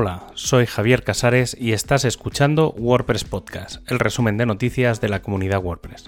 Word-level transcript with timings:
Hola, 0.00 0.28
soy 0.34 0.66
Javier 0.66 1.02
Casares 1.02 1.56
y 1.58 1.72
estás 1.72 2.04
escuchando 2.04 2.70
WordPress 2.78 3.24
Podcast, 3.24 3.90
el 3.90 3.98
resumen 3.98 4.36
de 4.36 4.46
noticias 4.46 5.00
de 5.00 5.08
la 5.08 5.22
comunidad 5.22 5.60
WordPress. 5.60 6.04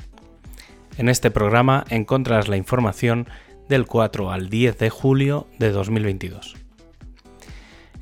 En 0.97 1.09
este 1.09 1.33
programa 1.33 1.85
encuentras 1.89 2.47
la 2.47 2.57
información 2.57 3.27
del 3.69 3.87
4 3.87 4.31
al 4.31 4.49
10 4.49 4.79
de 4.79 4.91
julio 4.91 5.49
de 5.59 5.73
2022. 5.73 6.55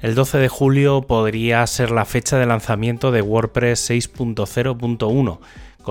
El 0.00 0.14
12 0.14 0.36
de 0.36 0.48
julio 0.48 1.00
podría 1.00 1.66
ser 1.66 1.90
la 1.90 2.04
fecha 2.04 2.36
de 2.36 2.44
lanzamiento 2.44 3.10
de 3.10 3.22
WordPress 3.22 3.88
6.0.1, 3.88 5.38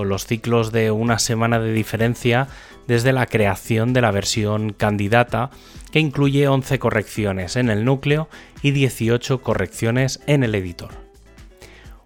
los 0.04 0.26
ciclos 0.26 0.72
de 0.72 0.90
una 0.90 1.18
semana 1.18 1.58
de 1.58 1.72
diferencia 1.72 2.48
desde 2.86 3.12
la 3.12 3.26
creación 3.26 3.92
de 3.92 4.00
la 4.00 4.10
versión 4.10 4.72
candidata, 4.72 5.50
que 5.92 6.00
incluye 6.00 6.48
11 6.48 6.78
correcciones 6.78 7.56
en 7.56 7.70
el 7.70 7.84
núcleo 7.84 8.28
y 8.62 8.70
18 8.72 9.42
correcciones 9.42 10.20
en 10.26 10.42
el 10.42 10.54
editor. 10.54 10.90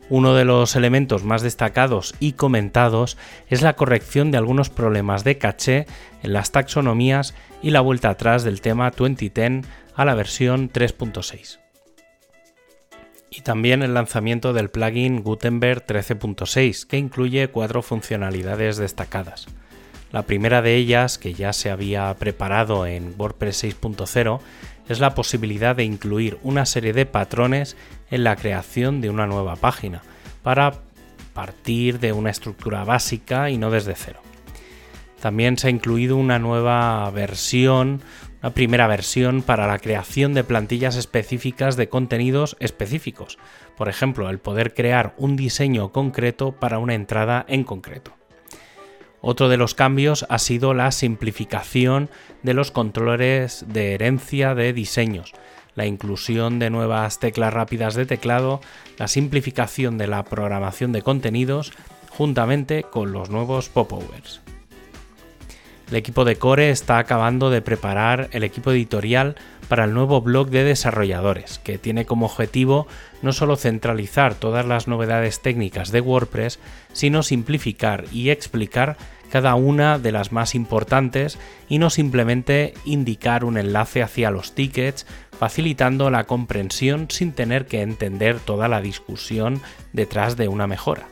Uno 0.08 0.34
de 0.34 0.44
los 0.44 0.76
elementos 0.76 1.24
más 1.24 1.42
destacados 1.42 2.14
y 2.20 2.32
comentados 2.32 3.16
es 3.48 3.62
la 3.62 3.74
corrección 3.76 4.30
de 4.30 4.38
algunos 4.38 4.68
problemas 4.68 5.24
de 5.24 5.38
caché 5.38 5.86
en 6.22 6.32
las 6.32 6.52
taxonomías 6.52 7.34
y 7.62 7.70
la 7.70 7.80
vuelta 7.80 8.10
atrás 8.10 8.44
del 8.44 8.60
tema 8.60 8.90
2010 8.90 9.64
a 9.94 10.04
la 10.04 10.14
versión 10.14 10.70
3.6 10.70 11.61
y 13.34 13.40
también 13.40 13.82
el 13.82 13.94
lanzamiento 13.94 14.52
del 14.52 14.68
plugin 14.68 15.22
Gutenberg 15.22 15.86
13.6, 15.86 16.86
que 16.86 16.98
incluye 16.98 17.48
cuatro 17.48 17.80
funcionalidades 17.80 18.76
destacadas. 18.76 19.46
La 20.10 20.22
primera 20.22 20.60
de 20.60 20.76
ellas, 20.76 21.16
que 21.16 21.32
ya 21.32 21.54
se 21.54 21.70
había 21.70 22.12
preparado 22.14 22.86
en 22.86 23.14
WordPress 23.16 23.64
6.0, 23.64 24.40
es 24.88 25.00
la 25.00 25.14
posibilidad 25.14 25.74
de 25.74 25.84
incluir 25.84 26.38
una 26.42 26.66
serie 26.66 26.92
de 26.92 27.06
patrones 27.06 27.76
en 28.10 28.22
la 28.22 28.36
creación 28.36 29.00
de 29.00 29.08
una 29.08 29.26
nueva 29.26 29.56
página, 29.56 30.02
para 30.42 30.74
partir 31.32 32.00
de 32.00 32.12
una 32.12 32.28
estructura 32.28 32.84
básica 32.84 33.48
y 33.48 33.56
no 33.56 33.70
desde 33.70 33.94
cero. 33.94 34.20
También 35.22 35.56
se 35.56 35.68
ha 35.68 35.70
incluido 35.70 36.16
una 36.18 36.38
nueva 36.38 37.08
versión, 37.10 38.02
una 38.42 38.54
primera 38.54 38.88
versión 38.88 39.42
para 39.42 39.66
la 39.66 39.78
creación 39.78 40.34
de 40.34 40.42
plantillas 40.42 40.96
específicas 40.96 41.76
de 41.76 41.88
contenidos 41.88 42.56
específicos. 42.58 43.38
Por 43.76 43.88
ejemplo, 43.88 44.28
el 44.30 44.38
poder 44.38 44.74
crear 44.74 45.14
un 45.16 45.36
diseño 45.36 45.92
concreto 45.92 46.52
para 46.52 46.78
una 46.78 46.94
entrada 46.94 47.44
en 47.48 47.62
concreto. 47.62 48.12
Otro 49.20 49.48
de 49.48 49.56
los 49.56 49.74
cambios 49.74 50.26
ha 50.28 50.40
sido 50.40 50.74
la 50.74 50.90
simplificación 50.90 52.10
de 52.42 52.54
los 52.54 52.72
controles 52.72 53.64
de 53.68 53.94
herencia 53.94 54.56
de 54.56 54.72
diseños, 54.72 55.32
la 55.76 55.86
inclusión 55.86 56.58
de 56.58 56.70
nuevas 56.70 57.20
teclas 57.20 57.54
rápidas 57.54 57.94
de 57.94 58.06
teclado, 58.06 58.60
la 58.98 59.06
simplificación 59.06 59.96
de 59.96 60.08
la 60.08 60.24
programación 60.24 60.90
de 60.90 61.02
contenidos, 61.02 61.72
juntamente 62.10 62.82
con 62.82 63.12
los 63.12 63.30
nuevos 63.30 63.68
popovers. 63.68 64.42
El 65.92 65.98
equipo 65.98 66.24
de 66.24 66.36
Core 66.36 66.70
está 66.70 66.96
acabando 66.96 67.50
de 67.50 67.60
preparar 67.60 68.30
el 68.32 68.44
equipo 68.44 68.72
editorial 68.72 69.36
para 69.68 69.84
el 69.84 69.92
nuevo 69.92 70.22
blog 70.22 70.48
de 70.48 70.64
desarrolladores, 70.64 71.58
que 71.58 71.76
tiene 71.76 72.06
como 72.06 72.24
objetivo 72.24 72.86
no 73.20 73.34
solo 73.34 73.56
centralizar 73.56 74.34
todas 74.34 74.64
las 74.64 74.88
novedades 74.88 75.42
técnicas 75.42 75.92
de 75.92 76.00
WordPress, 76.00 76.60
sino 76.94 77.22
simplificar 77.22 78.06
y 78.10 78.30
explicar 78.30 78.96
cada 79.30 79.54
una 79.54 79.98
de 79.98 80.12
las 80.12 80.32
más 80.32 80.54
importantes 80.54 81.38
y 81.68 81.76
no 81.76 81.90
simplemente 81.90 82.72
indicar 82.86 83.44
un 83.44 83.58
enlace 83.58 84.02
hacia 84.02 84.30
los 84.30 84.54
tickets, 84.54 85.06
facilitando 85.38 86.08
la 86.08 86.24
comprensión 86.24 87.08
sin 87.10 87.32
tener 87.32 87.66
que 87.66 87.82
entender 87.82 88.38
toda 88.38 88.66
la 88.66 88.80
discusión 88.80 89.60
detrás 89.92 90.38
de 90.38 90.48
una 90.48 90.66
mejora. 90.66 91.06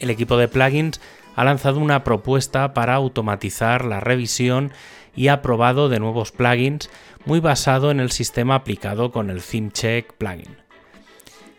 El 0.00 0.10
equipo 0.10 0.36
de 0.36 0.48
plugins 0.48 1.00
ha 1.34 1.44
lanzado 1.44 1.80
una 1.80 2.04
propuesta 2.04 2.74
para 2.74 2.94
automatizar 2.94 3.84
la 3.84 4.00
revisión 4.00 4.72
y 5.16 5.28
aprobado 5.28 5.88
de 5.88 6.00
nuevos 6.00 6.32
plugins 6.32 6.90
muy 7.24 7.40
basado 7.40 7.90
en 7.90 8.00
el 8.00 8.10
sistema 8.10 8.56
aplicado 8.56 9.12
con 9.12 9.30
el 9.30 9.42
ThemeCheck 9.42 10.12
plugin. 10.14 10.56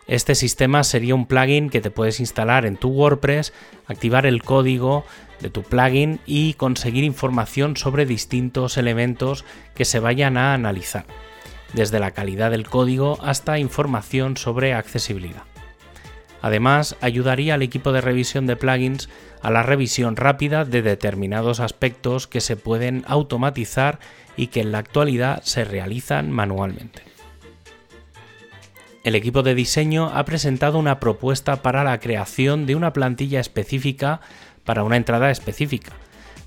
Este 0.06 0.36
sistema 0.36 0.84
sería 0.84 1.16
un 1.16 1.26
plugin 1.26 1.68
que 1.68 1.80
te 1.80 1.90
puedes 1.90 2.20
instalar 2.20 2.64
en 2.64 2.76
tu 2.76 2.90
WordPress, 2.90 3.52
activar 3.86 4.24
el 4.24 4.42
código 4.42 5.04
de 5.40 5.50
tu 5.50 5.62
plugin 5.62 6.20
y 6.26 6.54
conseguir 6.54 7.02
información 7.02 7.76
sobre 7.76 8.06
distintos 8.06 8.76
elementos 8.76 9.44
que 9.74 9.84
se 9.84 9.98
vayan 9.98 10.36
a 10.36 10.54
analizar, 10.54 11.06
desde 11.72 11.98
la 11.98 12.12
calidad 12.12 12.52
del 12.52 12.68
código 12.68 13.18
hasta 13.20 13.58
información 13.58 14.36
sobre 14.36 14.74
accesibilidad. 14.74 15.42
Además, 16.46 16.94
ayudaría 17.00 17.54
al 17.54 17.62
equipo 17.62 17.90
de 17.90 18.00
revisión 18.00 18.46
de 18.46 18.54
plugins 18.54 19.08
a 19.42 19.50
la 19.50 19.64
revisión 19.64 20.14
rápida 20.14 20.64
de 20.64 20.80
determinados 20.80 21.58
aspectos 21.58 22.28
que 22.28 22.40
se 22.40 22.54
pueden 22.54 23.02
automatizar 23.08 23.98
y 24.36 24.46
que 24.46 24.60
en 24.60 24.70
la 24.70 24.78
actualidad 24.78 25.42
se 25.42 25.64
realizan 25.64 26.30
manualmente. 26.30 27.02
El 29.02 29.16
equipo 29.16 29.42
de 29.42 29.56
diseño 29.56 30.12
ha 30.14 30.24
presentado 30.24 30.78
una 30.78 31.00
propuesta 31.00 31.62
para 31.62 31.82
la 31.82 31.98
creación 31.98 32.64
de 32.64 32.76
una 32.76 32.92
plantilla 32.92 33.40
específica 33.40 34.20
para 34.62 34.84
una 34.84 34.96
entrada 34.96 35.32
específica. 35.32 35.94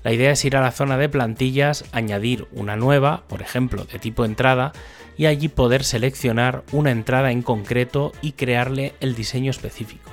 La 0.02 0.12
idea 0.12 0.32
es 0.32 0.44
ir 0.44 0.56
a 0.56 0.62
la 0.62 0.72
zona 0.72 0.96
de 0.96 1.08
plantillas, 1.08 1.84
añadir 1.92 2.48
una 2.52 2.76
nueva, 2.76 3.24
por 3.28 3.42
ejemplo, 3.42 3.84
de 3.84 3.98
tipo 3.98 4.24
entrada, 4.24 4.72
y 5.16 5.26
allí 5.26 5.48
poder 5.48 5.84
seleccionar 5.84 6.62
una 6.72 6.90
entrada 6.90 7.30
en 7.30 7.42
concreto 7.42 8.12
y 8.22 8.32
crearle 8.32 8.94
el 9.00 9.14
diseño 9.14 9.50
específico. 9.50 10.10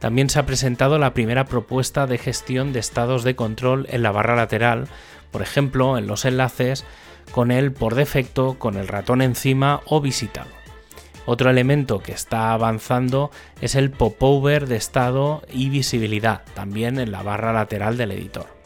También 0.00 0.30
se 0.30 0.38
ha 0.38 0.46
presentado 0.46 0.98
la 0.98 1.14
primera 1.14 1.44
propuesta 1.44 2.06
de 2.06 2.18
gestión 2.18 2.72
de 2.72 2.80
estados 2.80 3.22
de 3.22 3.36
control 3.36 3.86
en 3.90 4.02
la 4.02 4.10
barra 4.10 4.34
lateral, 4.34 4.88
por 5.30 5.42
ejemplo, 5.42 5.98
en 5.98 6.06
los 6.06 6.24
enlaces, 6.24 6.84
con 7.30 7.50
él 7.50 7.72
por 7.72 7.94
defecto, 7.94 8.58
con 8.58 8.76
el 8.76 8.88
ratón 8.88 9.22
encima 9.22 9.80
o 9.86 10.00
visitado. 10.00 10.50
Otro 11.26 11.50
elemento 11.50 12.00
que 12.00 12.12
está 12.12 12.52
avanzando 12.52 13.30
es 13.60 13.74
el 13.74 13.90
popover 13.90 14.66
de 14.66 14.76
estado 14.76 15.42
y 15.52 15.68
visibilidad, 15.68 16.42
también 16.54 16.98
en 16.98 17.12
la 17.12 17.22
barra 17.22 17.52
lateral 17.52 17.96
del 17.98 18.12
editor. 18.12 18.57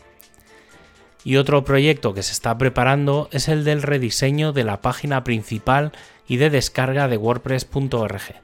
Y 1.25 1.37
otro 1.37 1.65
proyecto 1.65 2.15
que 2.15 2.23
se 2.23 2.33
está 2.33 2.59
preparando 2.59 3.29
es 3.31 3.49
el 3.49 3.65
del 3.65 3.83
rediseño 3.83 4.53
de 4.53 4.65
la 4.65 4.81
página 4.81 5.25
principal 5.25 5.93
y 6.27 6.37
de 6.37 6.51
descarga 6.51 7.09
de 7.09 7.17
wordpress.org 7.17 8.41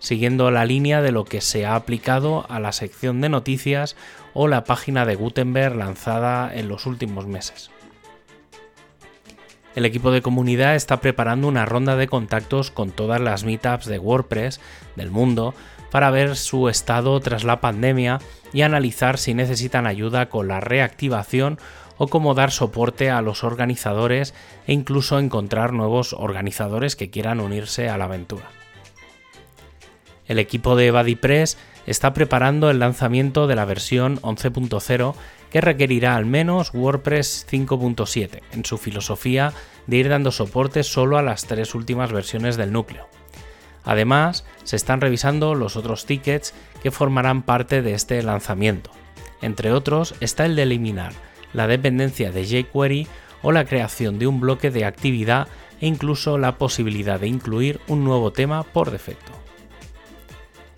siguiendo 0.00 0.50
la 0.50 0.64
línea 0.64 1.02
de 1.02 1.12
lo 1.12 1.24
que 1.24 1.40
se 1.40 1.66
ha 1.66 1.76
aplicado 1.76 2.46
a 2.48 2.58
la 2.58 2.72
sección 2.72 3.20
de 3.20 3.28
noticias 3.28 3.96
o 4.34 4.48
la 4.48 4.64
página 4.64 5.04
de 5.06 5.14
Gutenberg 5.14 5.76
lanzada 5.76 6.52
en 6.52 6.68
los 6.68 6.86
últimos 6.86 7.26
meses. 7.26 7.70
El 9.76 9.84
equipo 9.84 10.10
de 10.10 10.22
comunidad 10.22 10.74
está 10.74 11.00
preparando 11.00 11.46
una 11.46 11.64
ronda 11.64 11.94
de 11.94 12.08
contactos 12.08 12.70
con 12.70 12.90
todas 12.90 13.20
las 13.20 13.44
meetups 13.44 13.86
de 13.86 13.98
WordPress 13.98 14.60
del 14.96 15.10
mundo 15.10 15.54
para 15.90 16.10
ver 16.10 16.36
su 16.36 16.68
estado 16.68 17.18
tras 17.20 17.44
la 17.44 17.60
pandemia 17.60 18.18
y 18.52 18.62
analizar 18.62 19.18
si 19.18 19.32
necesitan 19.34 19.86
ayuda 19.86 20.28
con 20.28 20.48
la 20.48 20.60
reactivación 20.60 21.58
o 21.98 22.08
cómo 22.08 22.34
dar 22.34 22.50
soporte 22.50 23.10
a 23.10 23.22
los 23.22 23.44
organizadores 23.44 24.34
e 24.66 24.72
incluso 24.72 25.18
encontrar 25.18 25.72
nuevos 25.72 26.14
organizadores 26.14 26.96
que 26.96 27.10
quieran 27.10 27.40
unirse 27.40 27.88
a 27.88 27.98
la 27.98 28.06
aventura. 28.06 28.50
El 30.26 30.38
equipo 30.38 30.76
de 30.76 30.90
BuddyPress 30.90 31.58
está 31.86 32.12
preparando 32.12 32.70
el 32.70 32.78
lanzamiento 32.78 33.46
de 33.46 33.56
la 33.56 33.64
versión 33.64 34.20
11.0 34.22 35.14
que 35.50 35.60
requerirá 35.60 36.16
al 36.16 36.26
menos 36.26 36.72
WordPress 36.72 37.46
5.7 37.50 38.40
en 38.52 38.64
su 38.64 38.78
filosofía 38.78 39.52
de 39.86 39.96
ir 39.96 40.08
dando 40.08 40.30
soporte 40.30 40.82
solo 40.82 41.18
a 41.18 41.22
las 41.22 41.46
tres 41.46 41.74
últimas 41.74 42.12
versiones 42.12 42.56
del 42.56 42.72
núcleo. 42.72 43.08
Además, 43.84 44.44
se 44.64 44.76
están 44.76 45.00
revisando 45.00 45.54
los 45.54 45.76
otros 45.76 46.06
tickets 46.06 46.54
que 46.82 46.90
formarán 46.90 47.42
parte 47.42 47.82
de 47.82 47.94
este 47.94 48.22
lanzamiento. 48.22 48.90
Entre 49.42 49.72
otros 49.72 50.14
está 50.20 50.44
el 50.46 50.54
de 50.54 50.62
eliminar 50.62 51.12
la 51.52 51.66
dependencia 51.66 52.30
de 52.30 52.44
jQuery 52.44 53.08
o 53.42 53.52
la 53.52 53.64
creación 53.64 54.18
de 54.18 54.26
un 54.26 54.40
bloque 54.40 54.70
de 54.70 54.84
actividad 54.84 55.48
e 55.80 55.86
incluso 55.86 56.38
la 56.38 56.58
posibilidad 56.58 57.18
de 57.18 57.28
incluir 57.28 57.80
un 57.88 58.04
nuevo 58.04 58.32
tema 58.32 58.62
por 58.62 58.90
defecto. 58.90 59.39